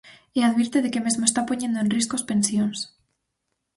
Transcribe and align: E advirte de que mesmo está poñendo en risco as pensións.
E 0.37 0.39
advirte 0.43 0.77
de 0.83 0.91
que 0.93 1.03
mesmo 1.05 1.23
está 1.27 1.41
poñendo 1.49 1.77
en 1.79 1.87
risco 1.95 2.13
as 2.15 2.27
pensións. 2.31 2.77